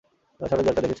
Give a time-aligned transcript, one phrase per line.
[0.37, 0.89] তোমার সামনের দেয়ালটা দেখছো?